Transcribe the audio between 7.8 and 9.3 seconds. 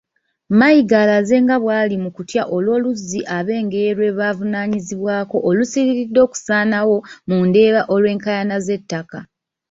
olw’enkayana z’ettaka.